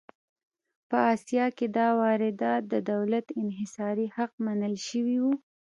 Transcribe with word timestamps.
په 0.89 0.97
اسیا 1.15 1.45
کې 1.57 1.65
دا 1.77 1.87
واردات 2.01 2.61
د 2.73 2.75
دولت 2.91 3.25
انحصاري 3.41 4.07
حق 4.15 4.31
منل 4.45 4.75
شوي 4.87 5.17
وو. 5.23 5.33